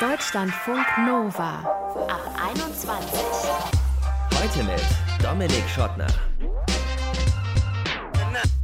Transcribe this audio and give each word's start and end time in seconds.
Deutschlandfunk 0.00 0.86
Nova 1.04 1.58
ab 2.06 2.40
21. 2.52 3.20
Heute 4.32 4.62
mit 4.62 4.80
Dominik 5.20 5.68
Schottner. 5.68 6.06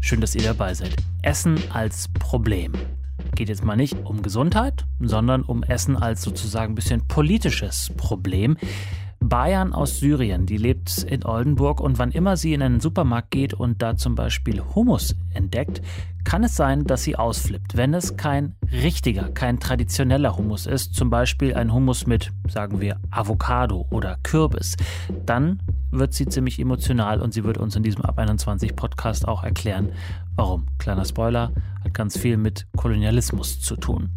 Schön, 0.01 0.21
dass 0.21 0.37
ihr 0.37 0.45
dabei 0.45 0.75
seid. 0.75 0.95
Essen 1.23 1.59
als 1.73 2.07
Problem. 2.21 2.73
Geht 3.35 3.49
jetzt 3.49 3.65
mal 3.65 3.75
nicht 3.75 3.97
um 4.05 4.23
Gesundheit, 4.23 4.85
sondern 5.01 5.43
um 5.43 5.65
Essen 5.65 5.97
als 5.97 6.23
sozusagen 6.23 6.75
ein 6.75 6.77
bisschen 6.77 7.09
politisches 7.09 7.91
Problem. 7.97 8.57
Bayan 9.29 9.73
aus 9.73 10.01
Syrien, 10.01 10.45
die 10.45 10.59
lebt 10.59 11.03
in 11.03 11.25
Oldenburg 11.25 11.81
und 11.81 11.99
wann 11.99 12.11
immer 12.11 12.37
sie 12.37 12.53
in 12.53 12.61
einen 12.61 12.81
Supermarkt 12.81 13.31
geht 13.31 13.55
und 13.55 13.81
da 13.81 13.97
zum 13.97 14.15
Beispiel 14.15 14.61
Hummus 14.75 15.17
entdeckt, 15.33 15.81
kann 16.25 16.45
es 16.45 16.57
sein, 16.57 16.85
dass 16.85 17.05
sie 17.05 17.17
ausflippt, 17.17 17.75
wenn 17.75 17.95
es 17.95 18.19
kein 18.19 18.55
richtiger, 18.71 19.31
kein 19.31 19.61
traditioneller 19.61 20.37
Hummus 20.37 20.67
ist, 20.67 20.95
zum 20.95 21.09
Beispiel 21.09 21.55
ein 21.55 21.73
Hummus 21.73 22.07
mit, 22.07 22.33
sagen 22.49 22.83
wir, 22.83 23.01
Avocado 23.11 23.87
oder 23.91 24.19
Kürbis. 24.23 24.77
Dann 25.25 25.59
wird 25.91 26.13
sie 26.13 26.27
ziemlich 26.27 26.59
emotional 26.59 27.23
und 27.23 27.33
sie 27.33 27.45
wird 27.45 27.57
uns 27.57 27.77
in 27.77 27.83
diesem 27.83 28.03
Ab 28.03 28.19
21 28.19 28.77
Podcast 28.77 29.27
auch 29.27 29.43
erklären, 29.43 29.93
warum. 30.37 30.67
Kleiner 30.77 31.07
Spoiler, 31.07 31.51
hat 31.83 31.95
ganz 31.95 32.19
viel 32.19 32.37
mit 32.37 32.67
Kolonialismus 32.77 33.61
zu 33.61 33.77
tun. 33.77 34.11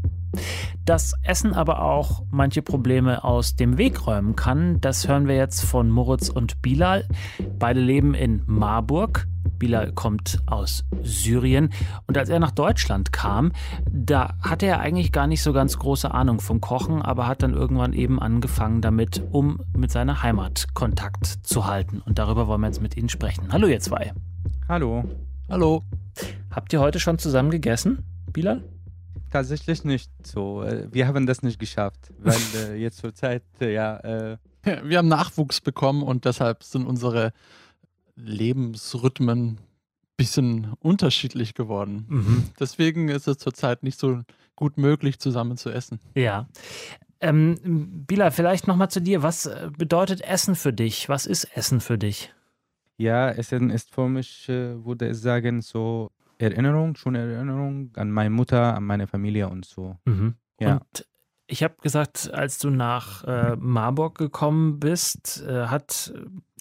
Dass 0.86 1.14
Essen 1.24 1.54
aber 1.54 1.82
auch 1.82 2.24
manche 2.32 2.62
Probleme 2.62 3.24
aus 3.24 3.56
dem 3.56 3.78
Weg 3.78 4.08
räumen 4.08 4.36
kann, 4.36 4.80
das 4.80 5.08
hören 5.08 5.28
wir 5.28 5.36
jetzt 5.36 5.66
von 5.66 5.90
Moritz 5.90 6.30
und 6.30 6.62
Bilal. 6.62 7.06
Beide 7.60 7.82
leben 7.82 8.14
in 8.14 8.42
Marburg. 8.46 9.28
Bilal 9.60 9.92
kommt 9.92 10.40
aus 10.46 10.86
Syrien. 11.04 11.72
Und 12.06 12.18
als 12.18 12.30
er 12.30 12.40
nach 12.40 12.52
Deutschland 12.52 13.12
kam, 13.12 13.52
da 13.90 14.36
hatte 14.42 14.66
er 14.66 14.80
eigentlich 14.80 15.12
gar 15.12 15.28
nicht 15.28 15.42
so 15.42 15.52
ganz 15.52 15.78
große 15.78 16.14
Ahnung 16.14 16.40
vom 16.40 16.62
Kochen, 16.62 17.02
aber 17.02 17.28
hat 17.28 17.44
dann 17.44 17.54
irgendwann 17.54 17.94
eben 17.94 18.20
angefangen 18.20 18.82
damit, 18.82 19.24
um 19.32 19.60
mit 19.76 19.92
seiner 19.92 20.22
Heimat 20.24 20.68
Kontakt 20.74 21.26
zu 21.26 21.66
halten. 21.66 22.02
Und 22.06 22.20
darüber 22.20 22.48
wollen 22.48 22.62
wir 22.62 22.68
jetzt 22.68 22.82
mit 22.82 22.96
Ihnen 22.96 23.10
sprechen. 23.10 23.52
Hallo 23.52 23.68
ihr 23.68 23.80
zwei. 23.80 24.14
Hallo. 24.70 25.04
Hallo. 25.50 25.84
Habt 26.52 26.74
ihr 26.74 26.80
heute 26.80 27.00
schon 27.00 27.18
zusammen 27.20 27.52
gegessen, 27.52 28.04
Bilal? 28.32 28.64
Tatsächlich 29.32 29.84
nicht 29.84 30.10
so. 30.26 30.64
Äh, 30.64 30.88
wir 30.92 31.08
haben 31.08 31.26
das 31.26 31.44
nicht 31.44 31.60
geschafft, 31.60 32.14
weil 32.20 32.38
äh, 32.56 32.76
jetzt 32.76 32.98
zur 33.00 33.14
Zeit, 33.14 33.44
äh, 33.62 33.74
ja. 33.74 33.98
Äh 33.98 34.38
wir 34.84 34.98
haben 34.98 35.08
Nachwuchs 35.08 35.62
bekommen 35.62 36.04
und 36.04 36.26
deshalb 36.26 36.64
sind 36.64 36.86
unsere 36.86 37.32
Lebensrhythmen 38.16 39.48
ein 39.48 39.60
bisschen 40.18 40.74
unterschiedlich 40.80 41.54
geworden. 41.54 42.06
Mhm. 42.10 42.44
Deswegen 42.60 43.08
ist 43.10 43.28
es 43.28 43.38
zurzeit 43.38 43.84
nicht 43.84 43.98
so 43.98 44.22
gut 44.56 44.78
möglich, 44.78 45.20
zusammen 45.20 45.56
zu 45.56 45.70
essen. 45.70 46.00
Ja. 46.16 46.48
Ähm, 47.20 48.06
Bila, 48.08 48.32
vielleicht 48.32 48.68
nochmal 48.68 48.90
zu 48.90 49.02
dir. 49.02 49.24
Was 49.24 49.46
äh, 49.46 49.70
bedeutet 49.76 50.22
Essen 50.22 50.56
für 50.56 50.74
dich? 50.74 51.10
Was 51.10 51.26
ist 51.26 51.46
Essen 51.56 51.80
für 51.80 51.98
dich? 51.98 52.34
Ja, 52.98 53.30
Essen 53.30 53.70
ist 53.70 53.94
für 53.94 54.10
mich, 54.10 54.50
äh, 54.50 54.84
würde 54.84 55.10
ich 55.10 55.18
sagen, 55.18 55.62
so 55.62 56.12
Erinnerung, 56.40 56.96
schöne 56.96 57.20
Erinnerung 57.20 57.92
an 57.96 58.12
meine 58.12 58.30
Mutter, 58.30 58.76
an 58.76 58.84
meine 58.84 59.08
Familie 59.08 59.50
und 59.50 59.66
so. 59.66 59.98
Mhm. 60.06 60.36
Ja. 60.60 60.78
Und 60.78 61.08
ich 61.48 61.64
habe 61.64 61.76
gesagt, 61.82 62.32
als 62.34 62.60
du 62.60 62.70
nach 62.70 63.24
äh, 63.24 63.56
Marburg 63.58 64.18
gekommen 64.18 64.80
bist, 64.80 65.44
äh, 65.48 65.68
hat 65.68 66.14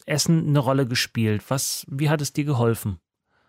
Essen 0.07 0.49
eine 0.49 0.59
Rolle 0.61 0.87
gespielt. 0.87 1.43
Was, 1.49 1.85
wie 1.89 2.09
hat 2.09 2.21
es 2.21 2.33
dir 2.33 2.45
geholfen? 2.45 2.99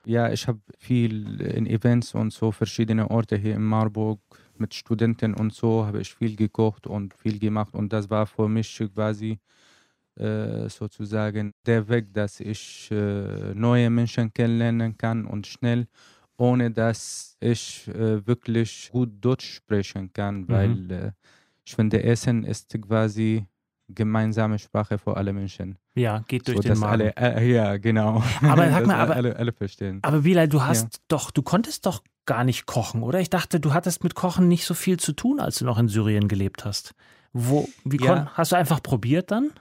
Ja, 0.06 0.32
ich 0.32 0.48
habe 0.48 0.60
viel 0.78 1.42
in 1.42 1.68
Events 1.68 2.16
und 2.16 2.32
so 2.32 2.52
verschiedene 2.52 3.12
Orte 3.12 3.36
hier 3.36 3.56
in 3.56 3.64
Marburg 3.64 4.20
mit 4.58 4.74
Studenten 4.74 5.34
und 5.34 5.54
so 5.54 5.86
habe 5.86 6.02
ich 6.02 6.16
viel 6.16 6.36
gekocht 6.36 6.88
und 6.88 7.14
viel 7.14 7.38
gemacht 7.40 7.74
und 7.74 7.94
das 7.94 8.10
war 8.10 8.26
für 8.26 8.48
mich 8.48 8.82
quasi 8.96 9.38
äh, 10.16 10.70
sozusagen 10.70 11.54
der 11.66 11.88
Weg, 11.90 12.14
dass 12.14 12.40
ich 12.40 12.90
äh, 12.90 13.54
neue 13.54 13.90
Menschen 13.90 14.34
kennenlernen 14.34 14.98
kann 14.98 15.26
und 15.26 15.46
schnell 15.46 15.88
ohne 16.38 16.72
dass 16.72 17.36
ich 17.40 17.88
äh, 17.88 18.26
wirklich 18.26 18.90
gut 18.92 19.10
Deutsch 19.20 19.56
sprechen 19.56 20.14
kann, 20.14 20.42
mhm. 20.42 20.50
weil 20.50 20.92
äh, 20.92 21.12
ich 21.66 21.76
finde, 21.76 22.02
Essen 22.04 22.44
ist 22.44 22.76
quasi 22.82 23.46
gemeinsame 23.90 24.60
Sprache 24.60 24.98
für 24.98 25.16
alle 25.18 25.34
Menschen. 25.34 25.78
Ja, 25.96 26.24
geht 26.28 26.48
durch 26.48 26.58
so, 26.58 26.64
den 26.64 26.80
Magen. 26.80 27.12
Alle, 27.16 27.38
äh, 27.38 27.52
ja, 27.52 27.78
genau. 27.78 28.24
Aber 28.42 28.70
sag 28.70 28.86
mal, 28.88 28.96
aber, 28.96 29.16
alle, 29.16 29.36
alle 29.36 29.52
verstehen. 29.52 30.00
Aber 30.02 30.22
Bilal, 30.22 30.48
du 30.48 30.62
hast 30.62 30.84
ja. 30.96 31.00
doch, 31.08 31.32
du 31.32 31.42
konntest 31.42 31.86
doch 31.86 32.04
gar 32.26 32.44
nicht 32.44 32.66
kochen, 32.66 33.04
oder? 33.04 33.20
Ich 33.20 33.30
dachte, 33.30 33.60
du 33.60 33.74
hattest 33.74 34.04
mit 34.04 34.14
Kochen 34.14 34.48
nicht 34.48 34.66
so 34.66 34.74
viel 34.74 35.00
zu 35.00 35.14
tun, 35.14 35.40
als 35.40 35.60
du 35.60 35.66
noch 35.66 35.80
in 35.80 35.88
Syrien 35.88 36.28
gelebt 36.28 36.66
hast. 36.66 36.94
Wo, 37.34 37.68
wie 37.84 38.04
ja. 38.04 38.32
hast 38.34 38.52
du 38.52 38.56
einfach 38.56 38.84
probiert 38.84 39.32
dann? 39.32 39.52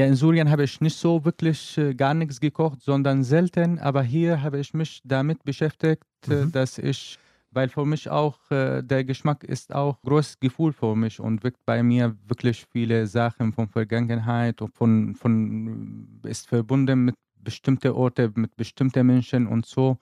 Ja, 0.00 0.06
in 0.06 0.14
Syrien 0.14 0.50
habe 0.50 0.64
ich 0.64 0.80
nicht 0.80 0.96
so 0.96 1.22
wirklich 1.26 1.76
äh, 1.76 1.92
gar 1.92 2.14
nichts 2.14 2.40
gekocht, 2.40 2.80
sondern 2.80 3.22
selten. 3.22 3.78
Aber 3.78 4.02
hier 4.02 4.40
habe 4.42 4.58
ich 4.58 4.72
mich 4.72 5.02
damit 5.04 5.44
beschäftigt, 5.44 6.06
äh, 6.26 6.46
mhm. 6.46 6.52
dass 6.52 6.78
ich, 6.78 7.18
weil 7.50 7.68
für 7.68 7.84
mich 7.84 8.08
auch 8.08 8.38
äh, 8.50 8.80
der 8.82 9.04
Geschmack 9.04 9.44
ist 9.44 9.74
auch 9.74 10.00
großes 10.00 10.40
Gefühl 10.40 10.72
für 10.72 10.96
mich 10.96 11.20
und 11.20 11.44
wirkt 11.44 11.62
bei 11.66 11.82
mir 11.82 12.16
wirklich 12.26 12.66
viele 12.72 13.06
Sachen 13.06 13.52
von 13.52 13.68
Vergangenheit 13.68 14.62
und 14.62 14.74
von, 14.74 15.14
von 15.16 16.08
ist 16.22 16.48
verbunden 16.48 17.04
mit 17.04 17.16
bestimmten 17.44 17.92
Orten, 17.92 18.32
mit 18.36 18.56
bestimmten 18.56 19.06
Menschen 19.06 19.46
und 19.46 19.66
so. 19.66 19.98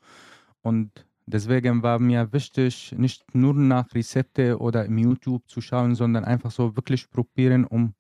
Und 0.63 1.05
Deswegen 1.27 1.83
war 1.83 1.99
mir 1.99 2.33
wichtig, 2.33 2.95
nicht 2.97 3.35
nur 3.35 3.53
nach 3.53 3.93
Rezepte 3.95 4.59
oder 4.59 4.87
im 4.87 4.97
YouTube 4.97 5.47
zu 5.47 5.61
schauen, 5.61 5.95
sondern 5.95 6.25
einfach 6.25 6.51
so 6.51 6.75
wirklich 6.75 7.11
probieren, 7.11 7.67
um 7.67 7.93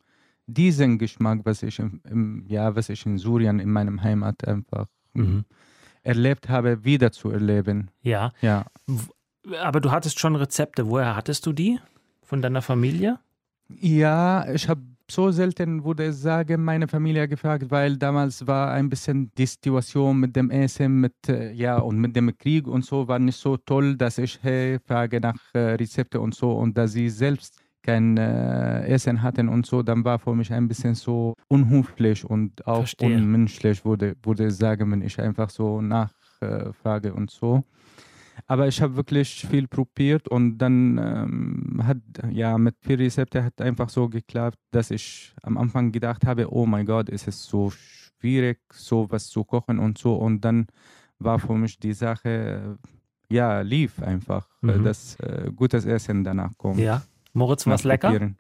diesen 0.49 0.99
Geschmack, 0.99 1.41
was 1.45 1.63
ich 1.63 1.79
im, 1.79 2.01
im, 2.11 2.45
ja, 2.49 2.75
was 2.75 2.89
ich 2.89 3.05
in 3.07 3.19
Syrien, 3.19 3.61
in 3.61 3.71
meinem 3.71 4.03
Heimat 4.03 4.47
einfach 4.49 4.87
mhm. 5.13 5.45
erlebt 6.03 6.49
habe, 6.49 6.85
wieder 6.85 7.13
zu 7.13 7.31
erleben. 7.31 7.91
Ja. 8.03 8.33
Ja. 8.41 8.67
Aber 9.61 9.81
du 9.81 9.91
hattest 9.91 10.19
schon 10.19 10.35
Rezepte. 10.37 10.89
Woher 10.89 11.15
hattest 11.15 11.47
du 11.47 11.53
die? 11.53 11.79
Von 12.23 12.43
deiner 12.43 12.63
Familie? 12.63 13.19
Ja, 13.69 14.51
ich 14.51 14.69
habe 14.69 14.83
so 15.11 15.31
selten, 15.31 15.85
würde 15.85 16.09
ich 16.09 16.17
sagen, 16.17 16.65
meine 16.65 16.89
Familie 16.89 17.29
gefragt, 17.29 17.71
weil 17.71 17.97
damals 17.97 18.47
war 18.47 18.73
ein 18.73 18.91
bisschen 18.91 19.31
die 19.37 19.47
Situation 19.47 20.19
mit 20.21 20.37
dem 20.37 20.51
Essen, 20.51 21.01
mit, 21.01 21.15
äh, 21.29 21.53
ja, 21.53 21.79
und 21.79 21.99
mit 21.99 22.15
dem 22.15 22.37
Krieg 22.37 22.67
und 22.67 22.85
so 22.85 23.09
war 23.09 23.19
nicht 23.19 23.39
so 23.39 23.57
toll, 23.57 23.97
dass 23.97 24.19
ich 24.19 24.39
hey, 24.43 24.79
frage 24.87 25.21
nach 25.21 25.39
äh, 25.55 25.77
Rezepte 25.77 26.21
und 26.21 26.35
so 26.35 26.53
und 26.53 26.77
dass 26.77 26.93
sie 26.93 27.09
selbst 27.09 27.59
kein 27.89 28.19
äh, 28.19 28.87
Essen 28.87 29.23
hatten 29.23 29.49
und 29.49 29.65
so, 29.65 29.83
dann 29.83 30.05
war 30.05 30.19
für 30.19 30.35
mich 30.35 30.53
ein 30.53 30.69
bisschen 30.69 30.95
so 30.95 31.35
unhöflich 31.49 32.23
und 32.23 32.67
auch 32.67 32.81
Verstehe. 32.81 33.17
unmenschlich, 33.17 33.83
würde, 33.83 34.15
würde 34.23 34.49
ich 34.49 34.57
sagen, 34.57 34.93
wenn 34.93 35.01
ich 35.01 35.19
einfach 35.19 35.49
so 35.49 35.81
nachfrage 35.81 37.15
und 37.15 37.31
so. 37.31 37.65
Aber 38.47 38.69
ich 38.69 38.83
habe 38.83 38.97
wirklich 38.97 39.47
viel 39.51 39.67
probiert 39.67 40.29
und 40.29 40.59
dann 40.59 40.99
ähm, 40.99 41.81
hat 41.83 41.97
ja 42.31 42.59
mit 42.59 42.77
vier 42.83 42.99
Rezepte 42.99 43.43
hat 43.43 43.59
einfach 43.63 43.89
so 43.89 44.07
geklappt, 44.11 44.59
dass 44.71 44.91
ich 44.91 45.35
am 45.43 45.57
Anfang 45.57 45.91
gedacht 45.91 46.27
habe, 46.27 46.53
oh 46.53 46.67
mein 46.67 46.85
Gott, 46.85 47.09
ist 47.09 47.27
es 47.27 47.43
so 47.43 47.71
schwierig, 47.71 48.59
sowas 48.71 49.29
zu 49.29 49.45
kochen 49.45 49.79
und 49.79 49.97
so. 49.97 50.15
Und 50.15 50.45
dann 50.45 50.67
war 51.19 51.39
für 51.39 51.55
mich 51.55 51.79
die 51.79 51.95
Sache, 51.95 52.77
ja, 53.31 53.63
lief 53.63 54.03
einfach, 54.03 54.47
mhm. 54.61 54.85
dass 54.85 55.19
äh, 55.21 55.51
gutes 55.57 55.87
Essen 55.87 56.23
danach 56.23 56.53
kommt. 56.59 56.81
Ja, 56.81 57.03
Moritz, 57.39 57.67
was 57.67 57.85
lecker? 57.85 58.33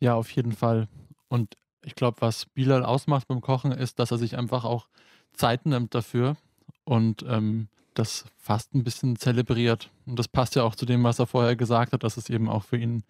Ja, 0.00 0.14
auf 0.14 0.30
jeden 0.30 0.52
Fall. 0.52 0.88
Und 1.28 1.56
ich 1.82 1.94
glaube, 1.94 2.20
was 2.20 2.46
Bilal 2.46 2.84
ausmacht 2.84 3.26
beim 3.28 3.40
Kochen, 3.40 3.72
ist, 3.72 3.98
dass 3.98 4.10
er 4.10 4.18
sich 4.18 4.36
einfach 4.36 4.64
auch 4.64 4.86
Zeit 5.32 5.66
nimmt 5.66 5.94
dafür 5.94 6.36
und 6.84 7.24
ähm, 7.28 7.68
das 7.94 8.24
fast 8.36 8.74
ein 8.74 8.84
bisschen 8.84 9.16
zelebriert. 9.16 9.90
Und 10.06 10.18
das 10.18 10.28
passt 10.28 10.56
ja 10.56 10.62
auch 10.62 10.74
zu 10.74 10.86
dem, 10.86 11.02
was 11.04 11.18
er 11.18 11.26
vorher 11.26 11.56
gesagt 11.56 11.92
hat, 11.92 12.02
dass 12.02 12.16
es 12.16 12.28
eben 12.28 12.48
auch 12.48 12.64
für 12.64 12.76
ihn 12.76 13.02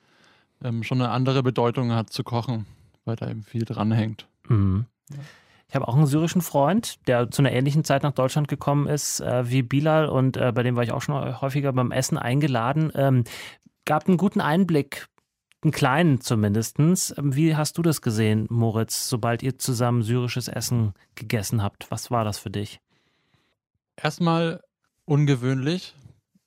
ähm, 0.62 0.82
schon 0.82 1.00
eine 1.00 1.10
andere 1.10 1.42
Bedeutung 1.42 1.92
hat 1.92 2.10
zu 2.10 2.22
kochen, 2.22 2.66
weil 3.04 3.16
da 3.16 3.28
eben 3.28 3.42
viel 3.42 3.64
dranhängt. 3.64 4.28
Mhm. 4.48 4.86
Ja. 5.10 5.18
Ich 5.68 5.74
habe 5.74 5.88
auch 5.88 5.96
einen 5.96 6.06
syrischen 6.06 6.42
Freund, 6.42 6.98
der 7.08 7.30
zu 7.30 7.42
einer 7.42 7.50
ähnlichen 7.50 7.82
Zeit 7.82 8.04
nach 8.04 8.12
Deutschland 8.12 8.46
gekommen 8.46 8.86
ist 8.86 9.20
äh, 9.20 9.50
wie 9.50 9.62
Bilal 9.62 10.08
und 10.08 10.36
äh, 10.36 10.52
bei 10.52 10.62
dem 10.62 10.76
war 10.76 10.84
ich 10.84 10.92
auch 10.92 11.02
schon 11.02 11.40
häufiger 11.40 11.72
beim 11.72 11.90
Essen 11.90 12.16
eingeladen. 12.16 12.92
Ähm, 12.94 13.24
gab 13.84 14.06
einen 14.06 14.16
guten 14.16 14.40
Einblick, 14.40 15.08
einen 15.62 15.72
kleinen 15.72 16.20
zumindest. 16.20 16.78
Wie 16.78 17.56
hast 17.56 17.78
du 17.78 17.82
das 17.82 18.02
gesehen, 18.02 18.46
Moritz, 18.50 19.08
sobald 19.08 19.42
ihr 19.42 19.58
zusammen 19.58 20.02
syrisches 20.02 20.48
Essen 20.48 20.94
gegessen 21.14 21.62
habt? 21.62 21.90
Was 21.90 22.10
war 22.10 22.24
das 22.24 22.38
für 22.38 22.50
dich? 22.50 22.80
Erstmal 23.96 24.62
ungewöhnlich, 25.04 25.94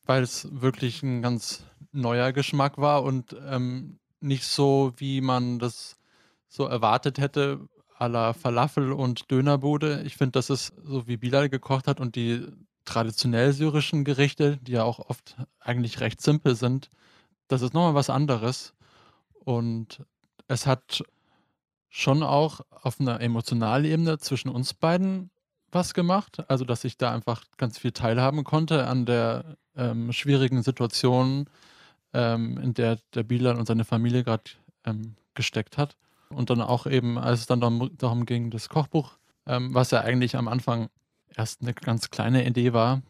weil 0.05 0.23
es 0.23 0.47
wirklich 0.51 1.03
ein 1.03 1.21
ganz 1.21 1.63
neuer 1.91 2.31
Geschmack 2.31 2.77
war 2.77 3.03
und 3.03 3.35
ähm, 3.49 3.99
nicht 4.19 4.43
so, 4.43 4.93
wie 4.97 5.21
man 5.21 5.59
das 5.59 5.97
so 6.47 6.65
erwartet 6.65 7.17
hätte, 7.17 7.67
à 7.97 8.07
la 8.07 8.33
Falafel 8.33 8.91
und 8.91 9.31
Dönerbude. 9.31 10.03
Ich 10.03 10.17
finde, 10.17 10.33
das 10.33 10.49
ist 10.49 10.73
so, 10.83 11.07
wie 11.07 11.17
Bilal 11.17 11.49
gekocht 11.49 11.87
hat 11.87 11.99
und 11.99 12.15
die 12.15 12.45
traditionell 12.85 13.53
syrischen 13.53 14.03
Gerichte, 14.03 14.57
die 14.61 14.73
ja 14.73 14.83
auch 14.83 14.99
oft 14.99 15.35
eigentlich 15.59 15.99
recht 15.99 16.21
simpel 16.21 16.55
sind, 16.55 16.89
das 17.47 17.61
ist 17.61 17.73
nochmal 17.73 17.95
was 17.95 18.09
anderes. 18.09 18.73
Und 19.43 20.03
es 20.47 20.65
hat 20.65 21.03
schon 21.89 22.23
auch 22.23 22.61
auf 22.69 22.99
einer 22.99 23.21
emotionalen 23.21 23.85
Ebene 23.85 24.17
zwischen 24.17 24.49
uns 24.49 24.73
beiden 24.73 25.29
was 25.71 25.93
gemacht. 25.93 26.43
Also, 26.49 26.65
dass 26.65 26.83
ich 26.83 26.97
da 26.97 27.13
einfach 27.13 27.43
ganz 27.57 27.77
viel 27.77 27.91
teilhaben 27.91 28.43
konnte 28.43 28.87
an 28.87 29.05
der 29.05 29.57
ähm, 29.75 30.11
schwierigen 30.11 30.63
Situation, 30.63 31.49
ähm, 32.13 32.57
in 32.57 32.73
der 32.73 32.99
der 33.13 33.23
Bilal 33.23 33.57
und 33.57 33.67
seine 33.67 33.85
Familie 33.85 34.23
gerade 34.23 34.43
ähm, 34.85 35.15
gesteckt 35.33 35.77
hat. 35.77 35.97
Und 36.29 36.49
dann 36.49 36.61
auch 36.61 36.87
eben, 36.87 37.17
als 37.17 37.41
es 37.41 37.45
dann 37.45 37.61
darum, 37.61 37.89
darum 37.97 38.25
ging, 38.25 38.51
das 38.51 38.69
Kochbuch, 38.69 39.17
ähm, 39.45 39.73
was 39.73 39.91
ja 39.91 40.01
eigentlich 40.01 40.35
am 40.35 40.47
Anfang 40.47 40.89
erst 41.35 41.61
eine 41.61 41.73
ganz 41.73 42.09
kleine 42.09 42.45
Idee 42.45 42.73
war, 42.73 43.01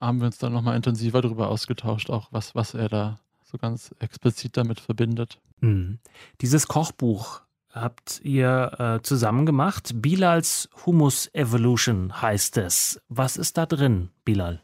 haben 0.00 0.20
wir 0.20 0.26
uns 0.26 0.38
dann 0.38 0.52
nochmal 0.52 0.76
intensiver 0.76 1.22
darüber 1.22 1.48
ausgetauscht, 1.48 2.10
auch 2.10 2.28
was, 2.30 2.54
was 2.54 2.74
er 2.74 2.88
da 2.88 3.18
so 3.52 3.58
ganz 3.58 3.94
explizit 4.00 4.56
damit 4.56 4.80
verbindet. 4.80 5.38
Mhm. 5.60 5.98
Dieses 6.40 6.66
Kochbuch 6.66 7.42
habt 7.70 8.20
ihr 8.24 8.72
äh, 8.78 9.02
zusammen 9.02 9.46
gemacht. 9.46 9.92
Bilals 9.96 10.68
Humus 10.84 11.32
Evolution 11.34 12.20
heißt 12.20 12.56
es. 12.56 13.00
Was 13.08 13.36
ist 13.36 13.56
da 13.58 13.66
drin, 13.66 14.10
Bilal? 14.24 14.62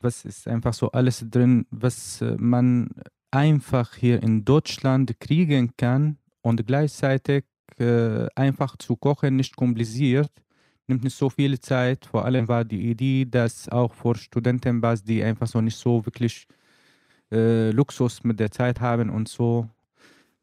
Was 0.00 0.24
ist 0.24 0.46
einfach 0.46 0.74
so 0.74 0.90
alles 0.92 1.24
drin, 1.28 1.66
was 1.70 2.20
äh, 2.20 2.36
man 2.38 2.90
einfach 3.30 3.94
hier 3.94 4.22
in 4.22 4.44
Deutschland 4.44 5.18
kriegen 5.20 5.76
kann 5.76 6.18
und 6.42 6.66
gleichzeitig 6.66 7.44
äh, 7.78 8.26
einfach 8.34 8.76
zu 8.76 8.96
kochen, 8.96 9.36
nicht 9.36 9.56
kompliziert, 9.56 10.30
nimmt 10.86 11.04
nicht 11.04 11.16
so 11.16 11.30
viel 11.30 11.58
Zeit. 11.60 12.06
Vor 12.06 12.24
allem 12.24 12.48
war 12.48 12.64
die 12.64 12.90
Idee, 12.90 13.24
dass 13.24 13.68
auch 13.68 13.92
für 13.94 14.14
Studenten 14.16 14.82
was, 14.82 15.02
die 15.02 15.22
einfach 15.22 15.46
so 15.46 15.60
nicht 15.60 15.76
so 15.76 16.04
wirklich 16.06 16.46
äh, 17.32 17.70
Luxus 17.70 18.22
mit 18.24 18.38
der 18.40 18.50
Zeit 18.50 18.80
haben 18.80 19.10
und 19.10 19.28
so. 19.28 19.68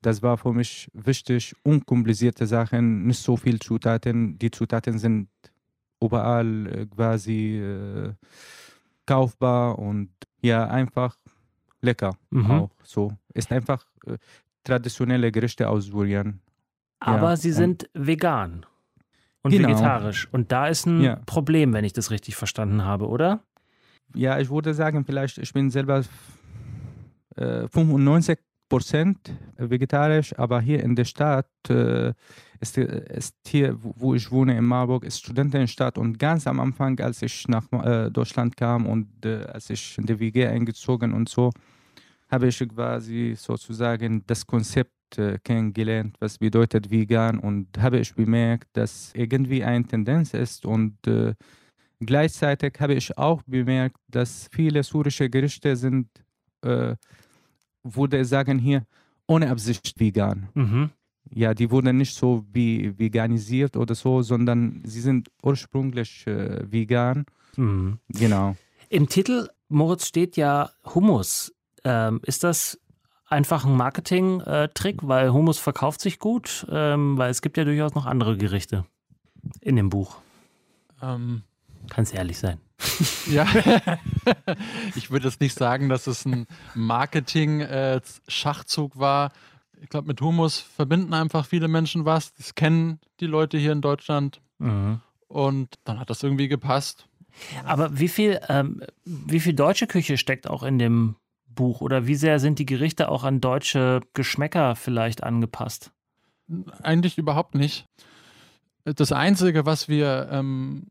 Das 0.02 0.22
war 0.22 0.38
für 0.38 0.52
mich 0.54 0.90
wichtig, 0.94 1.56
unkomplizierte 1.64 2.46
Sachen, 2.46 3.06
nicht 3.08 3.20
so 3.22 3.38
viel 3.38 3.60
Zutaten. 3.60 4.38
Die 4.38 4.52
Zutaten 4.52 4.98
sind 5.00 5.30
überall 6.02 6.68
äh, 6.68 6.86
quasi 6.88 7.58
äh, 7.58 8.14
kaufbar 9.06 9.80
und 9.80 10.10
ja, 10.42 10.66
einfach 10.68 11.18
lecker 11.82 12.18
Mhm. 12.32 12.52
auch 12.52 12.72
so. 12.84 13.14
Ist 13.34 13.52
einfach 13.52 13.86
äh, 14.06 14.18
traditionelle 14.64 15.32
Gerichte 15.32 15.70
aus 15.70 15.86
Syrien. 15.86 16.42
Aber 17.00 17.30
Ja, 17.32 17.36
sie 17.38 17.52
sind 17.52 17.90
vegan 17.94 18.66
und 19.42 19.52
Genau. 19.52 19.68
vegetarisch. 19.70 20.28
Und 20.32 20.52
da 20.52 20.68
ist 20.68 20.86
ein 20.86 21.02
Ja. 21.02 21.16
Problem, 21.26 21.74
wenn 21.74 21.84
ich 21.84 21.94
das 21.94 22.12
richtig 22.12 22.36
verstanden 22.36 22.84
habe, 22.84 23.08
oder? 23.08 23.44
Ja, 24.16 24.40
ich 24.40 24.50
würde 24.50 24.74
sagen, 24.74 25.04
vielleicht, 25.06 25.38
ich 25.38 25.52
bin 25.54 25.70
selber 25.70 26.04
äh, 27.36 27.68
95 27.68 28.40
Prozent 28.70 29.32
vegetarisch, 29.58 30.34
aber 30.38 30.60
hier 30.62 30.82
in 30.84 30.96
der 30.96 31.06
Stadt 31.06 31.48
äh, 31.70 32.14
ist, 32.60 32.78
ist 32.78 33.36
hier, 33.46 33.78
wo- 33.80 34.16
ich 34.16 34.32
wohne 34.32 34.58
in 34.58 34.66
Marburg, 34.66 35.04
ist 35.04 35.20
Studentenstadt 35.20 35.98
und 35.98 36.18
ganz 36.18 36.48
am 36.48 36.60
Anfang, 36.60 37.00
als 37.00 37.22
ich 37.22 37.48
nach 37.48 37.72
äh, 37.72 38.10
Deutschland 38.10 38.58
kam 38.58 38.86
und 38.88 39.08
äh, 39.26 39.44
als 39.46 39.70
ich 39.70 39.98
in 39.98 40.06
die 40.06 40.20
WG 40.20 40.48
eingezogen 40.48 41.14
und 41.14 41.30
so, 41.30 41.52
habe 42.32 42.48
ich 42.48 42.60
quasi 42.68 43.36
sozusagen 43.38 44.24
das 44.26 44.46
Konzept 44.48 45.18
äh, 45.18 45.38
kennengelernt, 45.44 46.16
was 46.20 46.40
bedeutet 46.40 46.90
vegan 46.90 47.38
und 47.40 47.68
habe 47.80 48.00
ich 48.00 48.16
bemerkt, 48.16 48.70
dass 48.74 49.12
irgendwie 49.14 49.64
eine 49.64 49.86
Tendenz 49.86 50.34
ist 50.34 50.66
und 50.66 51.06
äh, 51.08 51.34
Gleichzeitig 52.00 52.74
habe 52.80 52.96
ich 52.96 53.18
auch 53.18 53.42
bemerkt, 53.44 53.98
dass 54.10 54.50
viele 54.52 54.84
syrische 54.84 55.30
Gerichte 55.30 55.76
sind, 55.76 56.10
äh, 56.62 56.96
würde 57.84 58.26
sagen 58.26 58.60
hier, 58.60 58.86
ohne 59.28 59.50
Absicht 59.50 60.00
vegan. 60.00 60.50
Mhm. 60.54 60.90
Ja, 61.30 61.54
die 61.54 61.72
wurden 61.72 61.98
nicht 61.98 62.16
so 62.16 62.46
wie 62.52 62.98
veganisiert 63.00 63.78
oder 63.78 63.96
so, 63.96 64.22
sondern 64.22 64.82
sie 64.86 65.02
sind 65.02 65.30
ursprünglich 65.42 66.28
äh, 66.28 66.72
vegan. 66.72 67.26
Mhm. 67.56 68.00
Genau. 68.10 68.56
Im 68.90 69.08
Titel, 69.08 69.50
Moritz, 69.70 70.08
steht 70.08 70.38
ja 70.38 70.70
Hummus. 70.94 71.54
Ähm, 71.84 72.20
ist 72.24 72.44
das 72.44 72.80
einfach 73.26 73.66
ein 73.66 73.76
Marketing-Trick, 73.76 75.08
weil 75.08 75.34
Hummus 75.34 75.58
verkauft 75.58 76.02
sich 76.02 76.20
gut? 76.20 76.68
Ähm, 76.70 77.18
weil 77.18 77.32
es 77.32 77.42
gibt 77.42 77.58
ja 77.58 77.64
durchaus 77.64 77.96
noch 77.96 78.06
andere 78.06 78.38
Gerichte 78.38 78.86
in 79.62 79.76
dem 79.76 79.90
Buch. 79.90 80.18
Ähm, 81.02 81.44
Kannst 81.90 82.14
ehrlich 82.14 82.38
sein. 82.38 82.60
Ja, 83.28 83.48
ich 84.96 85.10
würde 85.10 85.28
jetzt 85.28 85.40
nicht 85.40 85.58
sagen, 85.58 85.88
dass 85.88 86.08
es 86.08 86.26
ein 86.26 86.48
Marketing-Schachzug 86.76 89.00
war. 89.00 89.32
Ich 89.82 89.88
glaube, 89.90 90.08
mit 90.08 90.20
Humus 90.20 90.60
verbinden 90.60 91.14
einfach 91.14 91.46
viele 91.46 91.70
Menschen 91.70 92.04
was. 92.06 92.34
Das 92.34 92.56
kennen 92.56 93.00
die 93.22 93.28
Leute 93.28 93.58
hier 93.58 93.72
in 93.72 93.80
Deutschland. 93.82 94.42
Mhm. 94.60 95.00
Und 95.28 95.76
dann 95.86 95.98
hat 96.00 96.10
das 96.10 96.24
irgendwie 96.24 96.50
gepasst. 96.50 97.08
Aber 97.66 97.98
wie 97.98 98.10
viel, 98.10 98.40
ähm, 98.50 98.84
wie 99.06 99.40
viel 99.40 99.54
deutsche 99.54 99.88
Küche 99.88 100.18
steckt 100.18 100.50
auch 100.50 100.64
in 100.64 100.78
dem 100.78 101.16
Buch? 101.48 101.82
Oder 101.82 102.08
wie 102.08 102.16
sehr 102.16 102.40
sind 102.40 102.60
die 102.60 102.66
Gerichte 102.66 103.10
auch 103.10 103.24
an 103.24 103.42
deutsche 103.42 104.02
Geschmäcker 104.14 104.76
vielleicht 104.76 105.24
angepasst? 105.24 105.92
Eigentlich 106.82 107.18
überhaupt 107.18 107.56
nicht. 107.56 107.88
Das 108.84 109.12
Einzige, 109.12 109.66
was 109.66 109.88
wir 109.88 110.30
ähm, 110.32 110.88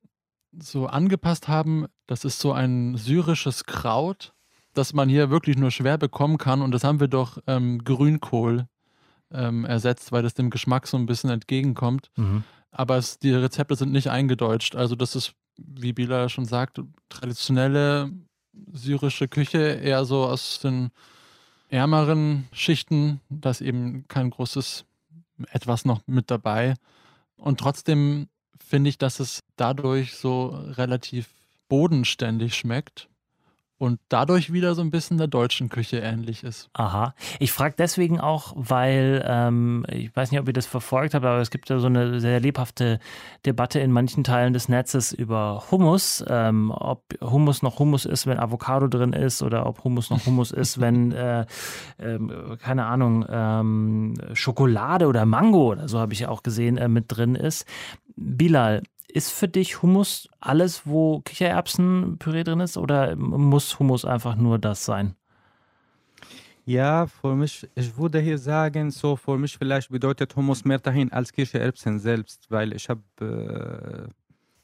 so 0.59 0.87
angepasst 0.87 1.49
haben, 1.49 1.87
das 2.07 2.25
ist 2.25 2.39
so 2.39 2.53
ein 2.53 2.97
syrisches 2.97 3.65
Kraut, 3.65 4.33
das 4.75 4.93
man 4.93 5.09
hier 5.09 5.31
wirklich 5.31 5.57
nur 5.57 5.71
schwer 5.71 5.99
bekommen 5.99 6.39
kann. 6.39 6.63
Und 6.63 6.73
das 6.73 6.85
haben 6.85 7.01
wir 7.01 7.09
durch 7.09 7.39
ähm, 7.47 7.83
Grünkohl 7.85 8.67
ähm, 9.31 9.65
ersetzt, 9.65 10.13
weil 10.13 10.23
das 10.23 10.35
dem 10.35 10.51
Geschmack 10.51 10.87
so 10.87 10.97
ein 10.97 11.07
bisschen 11.07 11.31
entgegenkommt. 11.31 12.11
Mhm. 12.17 12.45
Aber 12.71 12.97
es, 12.97 13.19
die 13.19 13.33
Rezepte 13.33 13.77
sind 13.77 13.93
nicht 13.93 14.11
eingedeutscht. 14.11 14.77
Also 14.77 14.95
das 14.95 15.15
ist, 15.17 15.35
wie 15.57 15.93
Bila 15.93 16.29
schon 16.29 16.47
sagt, 16.47 16.81
traditionelle 17.09 18.11
syrische 18.73 19.29
Küche, 19.29 19.59
eher 19.59 20.05
so 20.05 20.25
aus 20.25 20.61
den 20.61 20.91
ärmeren 21.69 22.49
Schichten. 22.53 23.21
Da 23.29 23.51
ist 23.51 23.61
eben 23.61 24.07
kein 24.09 24.31
großes 24.31 24.85
etwas 25.51 25.85
noch 25.85 26.01
mit 26.07 26.31
dabei. 26.31 26.75
Und 27.37 27.59
trotzdem 27.59 28.29
finde 28.59 28.91
ich, 28.91 28.99
dass 28.99 29.21
es 29.21 29.43
dadurch 29.57 30.15
so 30.15 30.47
relativ 30.49 31.29
bodenständig 31.69 32.55
schmeckt 32.55 33.09
und 33.83 33.99
dadurch 34.09 34.53
wieder 34.53 34.77
so 34.77 34.81
ein 34.81 34.93
bisschen 34.93 35.19
der 35.19 35.27
deutschen 35.27 35.69
Küche 35.69 35.99
ähnlich 35.99 36.45
ist. 36.45 36.71
Aha. 36.73 37.17
Ich 37.41 37.51
frage 37.51 37.75
deswegen 37.77 38.21
auch, 38.21 38.53
weil 38.55 39.25
ähm, 39.27 39.85
ich 39.89 40.15
weiß 40.15 40.31
nicht, 40.31 40.39
ob 40.39 40.47
ihr 40.47 40.53
das 40.53 40.67
verfolgt 40.67 41.15
habt, 41.15 41.25
aber 41.25 41.41
es 41.41 41.51
gibt 41.51 41.69
ja 41.69 41.81
so 41.81 41.89
eine 41.89 42.21
sehr 42.21 42.39
lebhafte 42.39 43.01
Debatte 43.45 43.81
in 43.81 43.91
manchen 43.91 44.23
Teilen 44.23 44.53
des 44.53 44.69
Netzes 44.69 45.13
über 45.13 45.65
Hummus, 45.73 46.25
ähm, 46.29 46.71
ob 46.71 47.03
Hummus 47.21 47.63
noch 47.63 47.81
Hummus 47.81 48.05
ist, 48.05 48.29
wenn 48.29 48.39
Avocado 48.39 48.87
drin 48.87 49.13
ist 49.13 49.43
oder 49.43 49.67
ob 49.67 49.83
Hummus 49.83 50.11
noch 50.11 50.27
Hummus 50.27 50.53
ist, 50.53 50.81
wenn 50.81 51.11
äh, 51.11 51.45
ähm, 51.99 52.57
keine 52.63 52.87
Ahnung 52.87 53.27
ähm, 53.29 54.15
Schokolade 54.35 55.09
oder 55.09 55.27
Mango 55.27 55.73
oder 55.73 55.89
so 55.89 55.99
habe 55.99 56.13
ich 56.13 56.21
ja 56.21 56.29
auch 56.29 56.45
gesehen 56.45 56.77
äh, 56.77 56.87
mit 56.87 57.07
drin 57.09 57.35
ist. 57.35 57.67
Bilal, 58.17 58.83
ist 59.09 59.31
für 59.31 59.49
dich 59.49 59.83
Hummus 59.83 60.29
alles, 60.41 60.87
wo 60.87 61.21
Kichererbsenpüree 61.21 62.45
drin 62.45 62.61
ist 62.61 62.77
oder 62.77 63.15
muss 63.17 63.79
Hummus 63.79 64.05
einfach 64.05 64.37
nur 64.37 64.59
das 64.59 64.85
sein? 64.85 65.15
Ja, 66.65 67.07
für 67.07 67.35
mich, 67.35 67.69
ich 67.75 67.97
würde 67.97 68.21
hier 68.21 68.39
sagen, 68.39 68.91
so 68.91 69.17
für 69.17 69.37
mich 69.37 69.59
vielleicht 69.59 69.91
bedeutet 69.91 70.35
Hummus 70.37 70.65
mehr 70.65 70.79
dahin 70.79 71.11
als 71.13 71.33
Kichererbsen 71.33 71.99
selbst, 71.99 72.49
weil 72.51 72.73
ich 72.73 72.89
habe, 72.89 73.03
äh, 73.21 74.13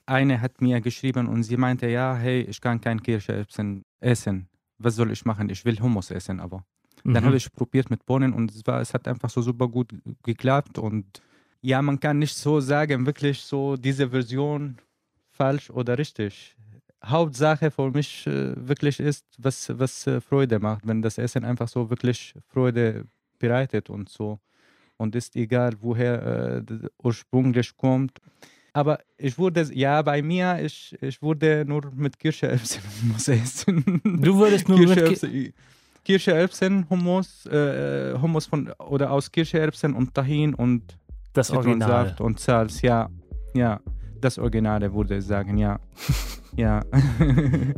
eine 0.06 0.40
hat 0.40 0.60
mir 0.60 0.80
geschrieben 0.80 1.26
und 1.26 1.42
sie 1.42 1.56
meinte, 1.56 1.88
ja, 1.88 2.14
hey, 2.14 2.42
ich 2.42 2.60
kann 2.60 2.80
kein 2.80 3.02
Kichererbsen 3.02 3.82
essen. 4.00 4.48
Was 4.78 4.94
soll 4.94 5.10
ich 5.10 5.24
machen? 5.24 5.50
Ich 5.50 5.64
will 5.64 5.80
Hummus 5.80 6.10
essen, 6.12 6.38
aber. 6.40 6.64
Dann 7.10 7.24
Mhm. 7.24 7.26
habe 7.26 7.36
ich 7.36 7.50
probiert 7.52 7.90
mit 7.90 8.06
Bohnen 8.06 8.32
und 8.32 8.50
es, 8.52 8.64
war, 8.66 8.80
es 8.80 8.94
hat 8.94 9.08
einfach 9.08 9.30
so 9.30 9.42
super 9.42 9.66
gut 9.68 9.92
geklappt 10.22 10.78
und 10.78 11.20
ja, 11.60 11.82
man 11.82 11.98
kann 11.98 12.18
nicht 12.18 12.36
so 12.36 12.60
sagen, 12.60 13.06
wirklich 13.06 13.40
so 13.40 13.76
diese 13.76 14.10
Version 14.10 14.78
falsch 15.30 15.70
oder 15.70 15.98
richtig. 15.98 16.56
Hauptsache 17.04 17.70
für 17.70 17.90
mich 17.90 18.26
äh, 18.26 18.54
wirklich 18.56 18.98
ist, 19.00 19.24
was, 19.38 19.72
was 19.78 20.06
äh, 20.06 20.20
Freude 20.20 20.58
macht, 20.58 20.86
wenn 20.86 21.00
das 21.00 21.18
Essen 21.18 21.44
einfach 21.44 21.68
so 21.68 21.88
wirklich 21.90 22.34
Freude 22.48 23.04
bereitet 23.38 23.88
und 23.88 24.08
so. 24.08 24.40
Und 24.96 25.14
ist 25.14 25.36
egal, 25.36 25.74
woher 25.80 26.64
äh, 26.68 26.88
ursprünglich 27.00 27.76
kommt. 27.76 28.18
Aber 28.72 28.98
ich 29.16 29.38
würde, 29.38 29.68
ja, 29.72 30.02
bei 30.02 30.22
mir, 30.22 30.58
ich, 30.60 30.96
ich 31.00 31.22
würde 31.22 31.64
nur 31.64 31.90
mit 31.94 32.18
Kichererbsen 32.18 32.82
Hummus 33.02 33.28
essen. 33.28 34.00
Du 34.04 34.36
würdest 34.36 34.68
nur 34.68 34.80
mit 34.80 35.20
Ki 35.20 35.52
Kichererbsen 36.04 36.88
Hummus, 36.88 37.46
äh, 37.46 38.18
Hummus 38.20 38.46
von, 38.46 38.72
oder 38.78 39.10
aus 39.12 39.30
Kichererbsen 39.30 39.94
und 39.94 40.14
Tahin 40.14 40.54
und 40.54 40.97
das 41.32 41.50
Original. 41.50 41.78
Zitronensaft 41.80 42.20
und 42.20 42.40
Salz, 42.40 42.82
ja. 42.82 43.08
Ja. 43.54 43.80
das 44.20 44.38
Originale, 44.38 44.92
würde 44.92 45.18
ich 45.18 45.24
sagen, 45.24 45.58
ja. 45.58 45.78
ja. 46.56 46.82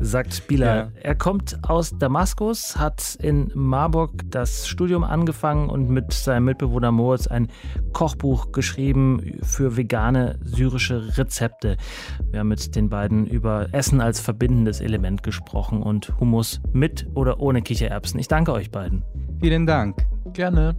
Sagt 0.01 0.47
Bilal. 0.47 0.93
Ja. 0.95 1.01
Er 1.03 1.15
kommt 1.15 1.59
aus 1.69 1.97
Damaskus, 1.99 2.77
hat 2.77 3.17
in 3.21 3.51
Marburg 3.55 4.13
das 4.31 4.67
Studium 4.67 5.05
angefangen 5.05 5.69
und 5.69 5.91
mit 5.91 6.13
seinem 6.13 6.47
Mitbewohner 6.47 6.93
Moritz 6.93 7.27
ein 7.27 7.49
Kochbuch 7.93 8.53
geschrieben 8.53 9.39
für 9.43 9.77
vegane 9.77 10.39
syrische 10.43 11.19
Rezepte. 11.19 11.77
Wir 12.31 12.41
haben 12.41 12.49
mit 12.49 12.75
den 12.75 12.89
beiden 12.89 13.27
über 13.27 13.69
Essen 13.73 14.01
als 14.01 14.21
verbindendes 14.21 14.81
Element 14.81 15.23
gesprochen 15.23 15.83
und 15.83 16.19
Hummus 16.19 16.61
mit 16.73 17.07
oder 17.15 17.41
ohne 17.41 17.63
Kichererbsen. 17.63 18.19
Ich 18.19 18.29
danke 18.29 18.53
euch 18.53 18.71
beiden. 18.71 19.05
Vielen 19.41 19.67
Dank. 19.67 20.07
Gerne. 20.33 20.77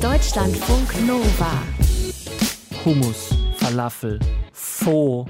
Deutschlandfunk 0.00 1.06
Nova. 1.06 1.62
Hummus, 2.84 3.34
Falafel, 3.56 4.18
Pho, 4.52 5.26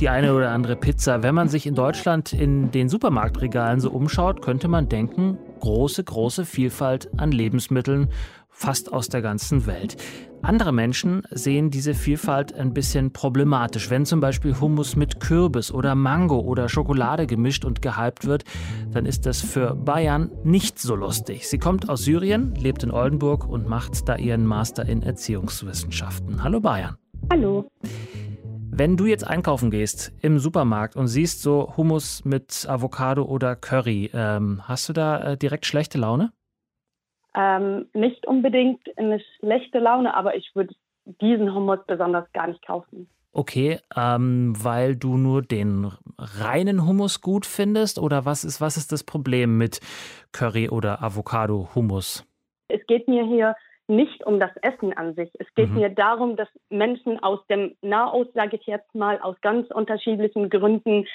die 0.00 0.08
eine 0.08 0.34
oder 0.34 0.50
andere 0.50 0.76
Pizza. 0.76 1.22
Wenn 1.22 1.34
man 1.34 1.48
sich 1.48 1.66
in 1.66 1.74
Deutschland 1.74 2.32
in 2.32 2.70
den 2.70 2.88
Supermarktregalen 2.88 3.80
so 3.80 3.90
umschaut, 3.90 4.42
könnte 4.42 4.68
man 4.68 4.88
denken, 4.88 5.38
große, 5.60 6.04
große 6.04 6.44
Vielfalt 6.44 7.10
an 7.16 7.32
Lebensmitteln, 7.32 8.08
fast 8.48 8.92
aus 8.92 9.08
der 9.08 9.22
ganzen 9.22 9.66
Welt. 9.66 9.96
Andere 10.42 10.72
Menschen 10.72 11.22
sehen 11.30 11.70
diese 11.70 11.94
Vielfalt 11.94 12.54
ein 12.54 12.72
bisschen 12.72 13.12
problematisch. 13.12 13.90
Wenn 13.90 14.06
zum 14.06 14.20
Beispiel 14.20 14.58
Hummus 14.60 14.94
mit 14.94 15.20
Kürbis 15.20 15.72
oder 15.72 15.94
Mango 15.94 16.38
oder 16.38 16.68
Schokolade 16.68 17.26
gemischt 17.26 17.64
und 17.64 17.82
gehypt 17.82 18.24
wird, 18.24 18.44
dann 18.92 19.04
ist 19.04 19.26
das 19.26 19.40
für 19.40 19.74
Bayern 19.74 20.30
nicht 20.44 20.78
so 20.78 20.94
lustig. 20.94 21.48
Sie 21.48 21.58
kommt 21.58 21.88
aus 21.88 22.02
Syrien, 22.02 22.54
lebt 22.54 22.82
in 22.82 22.90
Oldenburg 22.90 23.46
und 23.46 23.68
macht 23.68 24.08
da 24.08 24.16
ihren 24.16 24.46
Master 24.46 24.86
in 24.86 25.02
Erziehungswissenschaften. 25.02 26.42
Hallo 26.42 26.60
Bayern. 26.60 26.96
Hallo. 27.30 27.68
Wenn 28.70 28.96
du 28.96 29.06
jetzt 29.06 29.26
einkaufen 29.26 29.72
gehst 29.72 30.12
im 30.20 30.38
Supermarkt 30.38 30.94
und 30.94 31.08
siehst 31.08 31.42
so 31.42 31.74
Hummus 31.76 32.24
mit 32.24 32.64
Avocado 32.68 33.24
oder 33.24 33.56
Curry, 33.56 34.10
ähm, 34.14 34.60
hast 34.62 34.88
du 34.88 34.92
da 34.92 35.32
äh, 35.32 35.36
direkt 35.36 35.66
schlechte 35.66 35.98
Laune? 35.98 36.32
Ähm, 37.34 37.88
nicht 37.92 38.26
unbedingt 38.26 38.80
eine 38.98 39.20
schlechte 39.38 39.78
Laune, 39.78 40.14
aber 40.14 40.36
ich 40.36 40.50
würde 40.54 40.74
diesen 41.20 41.54
Hummus 41.54 41.80
besonders 41.86 42.30
gar 42.32 42.46
nicht 42.46 42.64
kaufen. 42.66 43.08
Okay, 43.32 43.78
ähm, 43.96 44.54
weil 44.56 44.96
du 44.96 45.16
nur 45.16 45.42
den 45.42 45.92
reinen 46.18 46.86
Hummus 46.86 47.20
gut 47.20 47.46
findest 47.46 47.98
oder 47.98 48.24
was 48.24 48.44
ist, 48.44 48.60
was 48.60 48.76
ist 48.76 48.90
das 48.90 49.04
Problem 49.04 49.58
mit 49.58 49.80
Curry 50.32 50.70
oder 50.70 51.02
Avocado-Hummus? 51.02 52.26
Es 52.68 52.84
geht 52.86 53.06
mir 53.06 53.24
hier 53.24 53.54
nicht 53.86 54.24
um 54.26 54.38
das 54.38 54.50
Essen 54.62 54.92
an 54.96 55.14
sich. 55.14 55.30
Es 55.38 55.46
geht 55.54 55.70
mhm. 55.70 55.76
mir 55.76 55.88
darum, 55.88 56.36
dass 56.36 56.48
Menschen 56.68 57.22
aus 57.22 57.40
dem 57.48 57.74
Nahost, 57.80 58.32
sage 58.34 58.56
ich 58.56 58.66
jetzt 58.66 58.94
mal, 58.94 59.18
aus 59.20 59.36
ganz 59.40 59.70
unterschiedlichen 59.70 60.50
Gründen, 60.50 61.06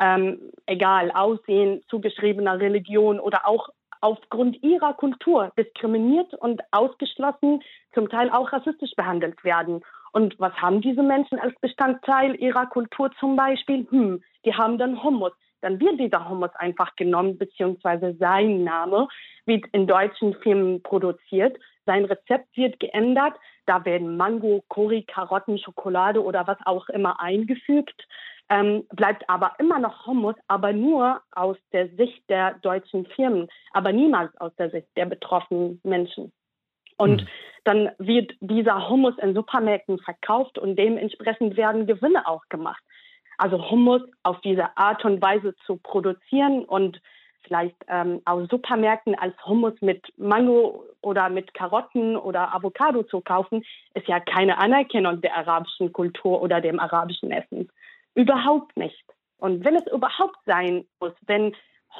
ähm, 0.00 0.38
egal, 0.66 1.10
Aussehen, 1.10 1.82
zugeschriebener 1.88 2.60
Religion 2.60 3.18
oder 3.18 3.46
auch 3.46 3.68
aufgrund 4.02 4.62
ihrer 4.62 4.92
Kultur 4.94 5.52
diskriminiert 5.56 6.34
und 6.34 6.60
ausgeschlossen, 6.70 7.62
zum 7.94 8.08
Teil 8.08 8.30
auch 8.30 8.52
rassistisch 8.52 8.92
behandelt 8.96 9.42
werden. 9.44 9.82
Und 10.12 10.38
was 10.38 10.52
haben 10.54 10.82
diese 10.82 11.02
Menschen 11.02 11.38
als 11.38 11.58
Bestandteil 11.60 12.34
ihrer 12.34 12.66
Kultur 12.66 13.10
zum 13.18 13.36
Beispiel? 13.36 13.86
Hm, 13.90 14.22
die 14.44 14.54
haben 14.54 14.76
dann 14.76 15.02
Hummus. 15.02 15.32
Dann 15.62 15.80
wird 15.80 16.00
dieser 16.00 16.28
Hummus 16.28 16.50
einfach 16.56 16.94
genommen, 16.96 17.38
beziehungsweise 17.38 18.14
sein 18.18 18.64
Name 18.64 19.08
wird 19.46 19.64
in 19.72 19.86
deutschen 19.86 20.34
Firmen 20.34 20.82
produziert. 20.82 21.56
Sein 21.86 22.04
Rezept 22.04 22.56
wird 22.56 22.80
geändert. 22.80 23.34
Da 23.66 23.84
werden 23.84 24.16
Mango, 24.16 24.64
Curry, 24.68 25.04
Karotten, 25.04 25.58
Schokolade 25.58 26.22
oder 26.22 26.46
was 26.46 26.58
auch 26.64 26.88
immer 26.88 27.20
eingefügt 27.20 28.06
ähm, 28.48 28.84
bleibt 28.90 29.28
aber 29.28 29.52
immer 29.58 29.78
noch 29.78 30.06
Hummus, 30.06 30.34
aber 30.48 30.72
nur 30.72 31.20
aus 31.32 31.56
der 31.72 31.88
Sicht 31.96 32.28
der 32.28 32.54
deutschen 32.62 33.06
Firmen, 33.06 33.48
aber 33.72 33.92
niemals 33.92 34.36
aus 34.38 34.54
der 34.56 34.70
Sicht 34.70 34.88
der 34.96 35.06
betroffenen 35.06 35.80
Menschen. 35.84 36.32
Und 36.98 37.22
mhm. 37.22 37.28
dann 37.64 37.90
wird 37.98 38.32
dieser 38.40 38.88
Hummus 38.88 39.16
in 39.18 39.34
Supermärkten 39.34 39.98
verkauft 39.98 40.58
und 40.58 40.76
dementsprechend 40.76 41.56
werden 41.56 41.86
Gewinne 41.86 42.26
auch 42.26 42.42
gemacht. 42.48 42.82
Also 43.38 43.70
Hummus 43.70 44.02
auf 44.22 44.40
diese 44.42 44.76
Art 44.76 45.04
und 45.04 45.20
Weise 45.22 45.54
zu 45.66 45.76
produzieren 45.76 46.64
und 46.64 47.00
vielleicht 47.42 47.76
ähm, 47.88 48.20
aus 48.24 48.48
Supermärkten 48.48 49.18
als 49.18 49.34
Hummus 49.44 49.74
mit 49.80 50.00
Mango 50.16 50.84
oder 51.00 51.28
mit 51.28 51.52
Karotten 51.54 52.16
oder 52.16 52.54
Avocado 52.54 53.02
zu 53.02 53.20
kaufen, 53.20 53.64
ist 53.94 54.06
ja 54.06 54.20
keine 54.20 54.58
Anerkennung 54.58 55.20
der 55.20 55.36
arabischen 55.36 55.92
Kultur 55.92 56.40
oder 56.40 56.60
dem 56.60 56.78
arabischen 56.78 57.32
Essen. 57.32 57.68
Überhaupt 58.14 58.76
nicht. 58.76 59.04
Und 59.38 59.64
wenn 59.64 59.76
es 59.76 59.86
überhaupt 59.92 60.38
sein 60.46 60.84
muss, 61.00 61.14
wenn 61.26 61.54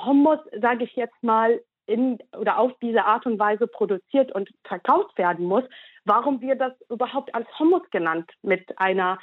Hummus, 0.04 0.38
sage 0.60 0.84
ich 0.84 0.94
jetzt 0.94 1.22
mal, 1.22 1.60
in 1.86 2.18
oder 2.38 2.58
auf 2.58 2.72
diese 2.80 3.04
Art 3.04 3.26
und 3.26 3.38
Weise 3.38 3.66
produziert 3.66 4.32
und 4.32 4.48
verkauft 4.64 5.18
werden 5.18 5.46
muss, 5.46 5.64
warum 6.04 6.40
wird 6.40 6.60
das 6.60 6.72
überhaupt 6.88 7.34
als 7.34 7.46
Hummus 7.58 7.82
genannt 7.90 8.30
mit 8.42 8.78
einer 8.78 9.18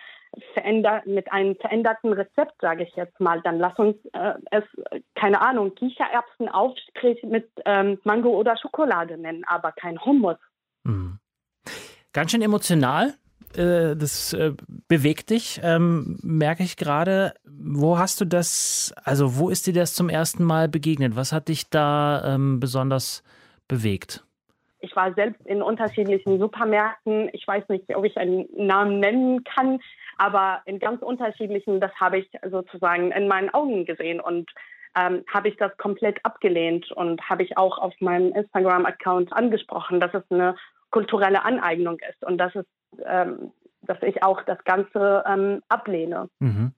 veränder 0.53 1.01
mit 1.05 1.31
einem 1.31 1.55
veränderten 1.55 2.13
Rezept, 2.13 2.61
sage 2.61 2.83
ich 2.83 2.95
jetzt 2.95 3.19
mal. 3.19 3.41
Dann 3.41 3.57
lass 3.57 3.77
uns 3.79 3.95
äh, 4.13 4.33
es, 4.51 4.63
keine 5.15 5.41
Ahnung, 5.41 5.73
Kichererbsenaufstrich 5.75 7.23
mit 7.23 7.49
ähm, 7.65 7.99
Mango 8.03 8.29
oder 8.29 8.57
Schokolade 8.57 9.17
nennen, 9.17 9.43
aber 9.47 9.71
kein 9.71 9.99
Hummus. 10.03 10.37
Mhm. 10.83 11.19
Ganz 12.13 12.31
schön 12.31 12.41
emotional, 12.41 13.13
äh, 13.57 13.95
das 13.95 14.33
äh, 14.33 14.53
bewegt 14.87 15.29
dich, 15.29 15.59
ähm, 15.63 16.17
merke 16.21 16.63
ich 16.63 16.77
gerade. 16.77 17.33
Wo 17.45 17.97
hast 17.97 18.21
du 18.21 18.25
das, 18.25 18.93
also 19.03 19.37
wo 19.37 19.49
ist 19.49 19.67
dir 19.67 19.73
das 19.73 19.93
zum 19.93 20.09
ersten 20.09 20.43
Mal 20.43 20.67
begegnet? 20.67 21.15
Was 21.15 21.31
hat 21.31 21.47
dich 21.47 21.69
da 21.69 22.35
ähm, 22.35 22.59
besonders 22.59 23.23
bewegt? 23.67 24.23
Ich 24.81 24.95
war 24.95 25.13
selbst 25.13 25.45
in 25.45 25.61
unterschiedlichen 25.61 26.39
Supermärkten. 26.39 27.29
Ich 27.33 27.45
weiß 27.45 27.67
nicht, 27.69 27.93
ob 27.95 28.05
ich 28.05 28.17
einen 28.17 28.47
Namen 28.55 28.99
nennen 28.99 29.43
kann, 29.43 29.79
aber 30.17 30.61
in 30.65 30.79
ganz 30.79 31.01
unterschiedlichen, 31.01 31.81
das 31.81 31.91
habe 31.95 32.19
ich 32.19 32.29
sozusagen 32.49 33.11
in 33.11 33.27
meinen 33.27 33.49
Augen 33.49 33.85
gesehen 33.85 34.21
und 34.21 34.49
ähm, 34.95 35.23
habe 35.31 35.49
ich 35.49 35.57
das 35.57 35.75
komplett 35.77 36.23
abgelehnt 36.25 36.91
und 36.91 37.21
habe 37.29 37.43
ich 37.43 37.57
auch 37.57 37.77
auf 37.77 37.93
meinem 37.99 38.33
Instagram-Account 38.33 39.33
angesprochen, 39.33 39.99
dass 39.99 40.13
es 40.13 40.23
eine 40.29 40.55
kulturelle 40.91 41.43
Aneignung 41.43 41.97
ist 42.09 42.23
und 42.25 42.37
dass 42.37 42.55
es 42.55 42.65
ähm, 43.05 43.51
dass 43.89 43.97
ich 44.03 44.21
auch 44.21 44.43
das 44.43 44.63
Ganze 44.65 45.23
ähm, 45.25 45.63
ablehne. 45.67 46.29
Mhm. 46.39 46.73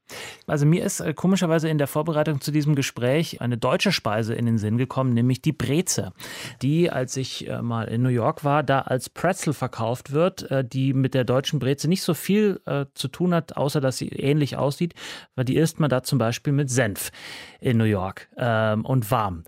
Also 0.47 0.65
mir 0.65 0.83
ist 0.85 1.01
äh, 1.01 1.13
komischerweise 1.13 1.67
in 1.67 1.77
der 1.77 1.87
Vorbereitung 1.87 2.39
zu 2.41 2.51
diesem 2.51 2.73
Gespräch 2.75 3.41
eine 3.41 3.57
deutsche 3.57 3.91
Speise 3.91 4.33
in 4.33 4.45
den 4.45 4.57
Sinn 4.57 4.77
gekommen, 4.77 5.13
nämlich 5.13 5.41
die 5.41 5.51
Breze, 5.51 6.13
die, 6.61 6.89
als 6.89 7.17
ich 7.17 7.49
äh, 7.49 7.61
mal 7.61 7.87
in 7.89 8.01
New 8.01 8.09
York 8.09 8.43
war, 8.43 8.63
da 8.63 8.79
als 8.79 9.09
Pretzel 9.09 9.53
verkauft 9.53 10.13
wird, 10.13 10.49
äh, 10.51 10.63
die 10.63 10.93
mit 10.93 11.13
der 11.13 11.25
deutschen 11.25 11.59
Breze 11.59 11.89
nicht 11.89 12.03
so 12.03 12.13
viel 12.13 12.61
äh, 12.65 12.85
zu 12.93 13.07
tun 13.09 13.33
hat, 13.33 13.57
außer 13.57 13.81
dass 13.81 13.97
sie 13.97 14.09
ähnlich 14.09 14.55
aussieht, 14.55 14.93
weil 15.35 15.45
die 15.45 15.57
isst 15.57 15.79
man 15.79 15.89
da 15.89 16.03
zum 16.03 16.17
Beispiel 16.17 16.53
mit 16.53 16.69
Senf 16.69 17.11
in 17.59 17.77
New 17.77 17.83
York 17.83 18.29
ähm, 18.37 18.85
und 18.85 19.11
warm. 19.11 19.43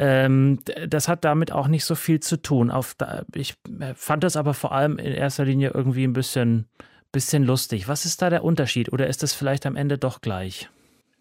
Ähm, 0.00 0.60
das 0.88 1.08
hat 1.08 1.24
damit 1.24 1.52
auch 1.52 1.68
nicht 1.68 1.84
so 1.84 1.94
viel 1.94 2.20
zu 2.20 2.40
tun. 2.40 2.70
Auf, 2.70 2.96
ich 3.34 3.54
äh, 3.80 3.92
fand 3.94 4.24
das 4.24 4.36
aber 4.36 4.54
vor 4.54 4.72
allem 4.72 4.98
in 4.98 5.12
erster 5.12 5.44
Linie 5.44 5.72
irgendwie 5.74 6.04
ein 6.04 6.14
bisschen 6.14 6.68
bisschen 7.12 7.44
lustig. 7.44 7.88
Was 7.88 8.04
ist 8.04 8.22
da 8.22 8.30
der 8.30 8.44
Unterschied 8.44 8.92
oder 8.92 9.06
ist 9.06 9.22
es 9.22 9.34
vielleicht 9.34 9.66
am 9.66 9.76
Ende 9.76 9.98
doch 9.98 10.20
gleich? 10.20 10.68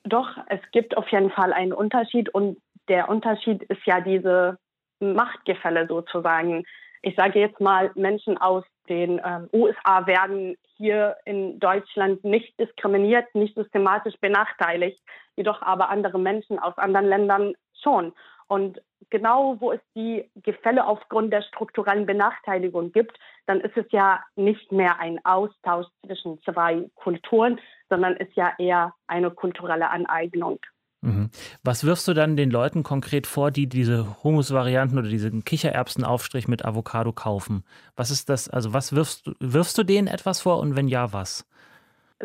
Doch, 0.04 0.30
es 0.48 0.62
gibt 0.72 0.96
auf 0.98 1.08
jeden 1.10 1.32
Fall 1.32 1.54
einen 1.54 1.74
Unterschied 1.74 2.30
und 2.30 2.58
der 2.88 3.10
Unterschied 3.10 3.64
ist 3.64 3.86
ja 3.86 4.02
diese 4.02 4.58
Machtgefälle 5.00 5.88
sozusagen. 5.88 6.64
Ich 7.02 7.16
sage 7.16 7.40
jetzt 7.40 7.60
mal, 7.60 7.92
Menschen 7.96 8.38
aus 8.38 8.64
den 8.88 9.22
ähm, 9.24 9.50
USA 9.54 10.06
werden 10.08 10.58
hier 10.78 11.18
in 11.26 11.60
Deutschland 11.60 12.24
nicht 12.24 12.58
diskriminiert, 12.60 13.34
nicht 13.36 13.56
systematisch 13.56 14.16
benachteiligt, 14.20 15.00
jedoch 15.36 15.62
aber 15.62 15.90
andere 15.90 16.20
Menschen 16.20 16.60
aus 16.60 16.78
anderen 16.78 17.08
Ländern 17.08 17.54
schon. 17.82 18.14
Und 18.50 18.82
genau 19.10 19.58
wo 19.60 19.72
es 19.72 19.80
die 19.96 20.30
Gefälle 20.44 20.86
aufgrund 20.86 21.32
der 21.32 21.44
strukturellen 21.44 22.06
Benachteiligung 22.06 22.92
gibt, 22.92 23.18
dann 23.46 23.62
ist 23.62 23.78
es 23.78 23.86
ja 23.92 24.20
nicht 24.36 24.72
mehr 24.72 25.00
ein 25.00 25.24
Austausch 25.24 25.88
zwischen 26.06 26.42
zwei 26.42 26.90
Kulturen, 26.96 27.60
sondern 27.90 28.18
ist 28.18 28.36
ja 28.36 28.52
eher 28.58 28.94
eine 29.08 29.32
kulturelle 29.32 29.90
Aneignung. 29.90 30.60
Mhm. 31.02 31.30
Was 31.64 31.86
wirfst 31.86 32.08
du 32.08 32.14
dann 32.14 32.36
den 32.36 32.52
Leuten 32.52 32.84
konkret 32.84 33.26
vor, 33.26 33.52
die 33.52 33.68
diese 33.68 34.22
Humus-Varianten 34.24 34.98
oder 34.98 35.08
diesen 35.08 35.46
Kichererbsenaufstrich 35.46 36.48
mit 36.48 36.66
Avocado 36.66 37.14
kaufen? 37.14 37.64
Was 37.96 38.12
ist 38.12 38.30
das? 38.30 38.50
Also 38.50 38.74
was 38.74 38.94
wirfst 38.94 39.28
du, 39.28 39.34
wirfst 39.40 39.78
du 39.78 39.84
denen 39.84 40.08
etwas 40.08 40.42
vor 40.42 40.60
und 40.60 40.76
wenn 40.76 40.88
ja, 40.88 41.14
was? 41.14 41.48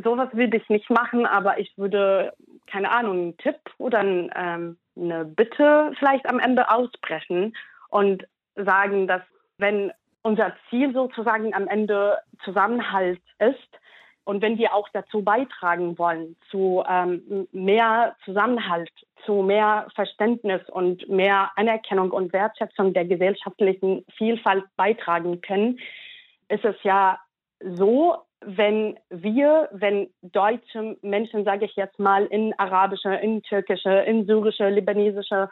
Sowas 0.03 0.29
würde 0.33 0.57
ich 0.57 0.69
nicht 0.69 0.91
machen, 0.91 1.25
aber 1.25 1.61
ich 1.61 1.73
würde, 1.77 2.33
keine 2.67 2.91
Ahnung, 2.91 3.13
einen 3.13 3.37
Tipp 3.37 3.61
oder 3.79 4.01
ein, 4.01 4.31
ähm, 4.35 4.77
eine 4.97 5.25
Bitte 5.25 5.93
vielleicht 5.99 6.27
am 6.27 6.39
Ende 6.39 6.71
ausbrechen 6.71 7.57
und 7.89 8.27
sagen, 8.57 9.07
dass 9.07 9.23
wenn 9.59 9.93
unser 10.25 10.55
Ziel 10.69 10.93
sozusagen 10.93 11.55
am 11.55 11.69
Ende 11.69 12.19
Zusammenhalt 12.45 13.21
ist. 13.39 13.69
Und 14.25 14.41
wenn 14.41 14.57
wir 14.57 14.73
auch 14.75 14.89
dazu 14.93 15.23
beitragen 15.23 15.99
wollen, 15.99 16.35
zu 16.51 16.83
ähm, 16.89 17.47
mehr 17.53 18.17
Zusammenhalt, 18.25 18.91
zu 19.27 19.43
mehr 19.43 19.87
Verständnis 19.95 20.63
und 20.71 21.07
mehr 21.11 21.51
Anerkennung 21.57 22.11
und 22.11 22.33
Wertschätzung 22.33 22.95
der 22.95 23.05
gesellschaftlichen 23.05 24.05
Vielfalt 24.17 24.65
beitragen 24.77 25.43
können, 25.43 25.79
ist 26.49 26.65
es 26.65 26.77
ja 26.83 27.19
so, 27.61 28.17
wenn 28.47 28.99
wir, 29.11 29.69
wenn 29.73 30.09
deutsche 30.23 30.97
Menschen, 31.03 31.45
sage 31.45 31.65
ich 31.65 31.77
jetzt 31.77 31.99
mal, 31.99 32.27
in 32.27 32.53
arabische, 32.59 33.15
in 33.15 33.43
türkische, 33.43 33.91
in 33.91 34.27
syrische, 34.27 34.69
libanesische 34.69 35.49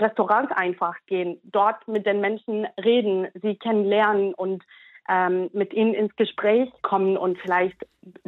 Restaurants 0.00 0.52
einfach 0.52 0.94
gehen, 1.06 1.38
dort 1.44 1.86
mit 1.86 2.06
den 2.06 2.20
Menschen 2.20 2.66
reden, 2.82 3.28
sie 3.34 3.56
kennenlernen 3.56 4.34
und 4.34 4.62
ähm, 5.08 5.50
mit 5.52 5.72
ihnen 5.74 5.94
ins 5.94 6.14
Gespräch 6.16 6.70
kommen 6.82 7.16
und 7.16 7.38
vielleicht 7.38 7.76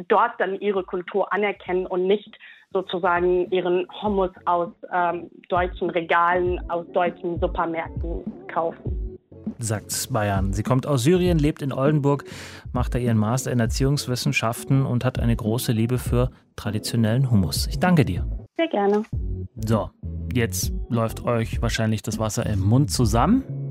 dort 0.07 0.33
dann 0.39 0.59
ihre 0.59 0.83
Kultur 0.83 1.31
anerkennen 1.31 1.87
und 1.87 2.05
nicht 2.05 2.37
sozusagen 2.71 3.49
ihren 3.51 3.87
Hummus 4.01 4.31
aus 4.45 4.69
ähm, 4.91 5.29
deutschen 5.47 5.89
Regalen, 5.89 6.59
aus 6.69 6.85
deutschen 6.91 7.39
Supermärkten 7.39 8.23
kaufen. 8.47 9.04
Sagt 9.59 10.09
Bayern. 10.11 10.53
Sie 10.53 10.63
kommt 10.63 10.85
aus 10.85 11.03
Syrien, 11.03 11.39
lebt 11.39 11.61
in 11.61 11.71
Oldenburg, 11.71 12.25
macht 12.73 12.95
da 12.95 12.99
ihren 12.99 13.17
Master 13.17 13.51
in 13.51 13.59
Erziehungswissenschaften 13.59 14.85
und 14.85 15.05
hat 15.05 15.19
eine 15.19 15.35
große 15.35 15.71
Liebe 15.71 15.97
für 15.97 16.31
traditionellen 16.55 17.31
Hummus. 17.31 17.67
Ich 17.67 17.79
danke 17.79 18.05
dir. 18.05 18.27
Sehr 18.57 18.67
gerne. 18.67 19.03
So, 19.65 19.89
jetzt 20.33 20.73
läuft 20.89 21.23
euch 21.23 21.61
wahrscheinlich 21.61 22.01
das 22.01 22.19
Wasser 22.19 22.45
im 22.45 22.61
Mund 22.61 22.91
zusammen 22.91 23.64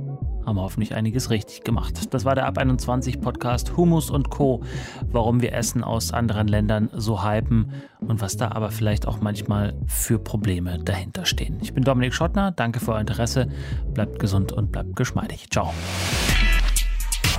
haben 0.46 0.56
wir 0.56 0.62
hoffentlich 0.62 0.94
einiges 0.94 1.30
richtig 1.30 1.64
gemacht. 1.64 2.12
Das 2.12 2.24
war 2.24 2.34
der 2.34 2.46
Ab 2.46 2.58
21 2.58 3.20
Podcast 3.20 3.76
Humus 3.76 4.10
und 4.10 4.30
Co. 4.30 4.62
Warum 5.10 5.40
wir 5.40 5.52
Essen 5.52 5.84
aus 5.84 6.12
anderen 6.12 6.48
Ländern 6.48 6.90
so 6.92 7.24
hypen 7.24 7.72
und 8.00 8.20
was 8.20 8.36
da 8.36 8.50
aber 8.52 8.70
vielleicht 8.70 9.06
auch 9.06 9.20
manchmal 9.20 9.74
für 9.86 10.18
Probleme 10.18 10.78
dahinter 10.78 11.26
stehen. 11.26 11.58
Ich 11.62 11.74
bin 11.74 11.84
Dominik 11.84 12.14
Schottner, 12.14 12.50
danke 12.50 12.80
für 12.80 12.92
euer 12.92 13.00
Interesse, 13.00 13.48
bleibt 13.92 14.18
gesund 14.18 14.52
und 14.52 14.72
bleibt 14.72 14.96
geschmeidig. 14.96 15.50
Ciao. 15.50 15.72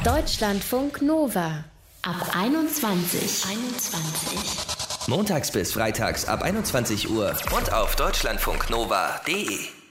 Deutschlandfunk 0.04 1.02
Nova 1.02 1.66
ab 2.04 2.36
21. 2.36 3.46
21. 3.50 4.76
Montags 5.08 5.52
bis 5.52 5.74
freitags 5.74 6.26
ab 6.26 6.42
21 6.42 7.10
Uhr 7.10 7.36
und 7.56 7.74
auf 7.74 7.96
deutschlandfunknova.de. 7.96 9.85